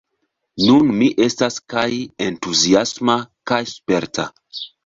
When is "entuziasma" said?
2.29-3.19